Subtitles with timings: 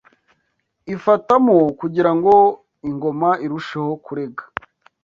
[0.95, 2.33] ifatamo kugirango
[2.89, 4.43] ingoma irusheho kurega